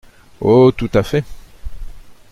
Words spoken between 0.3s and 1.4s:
Oh! tout à fait!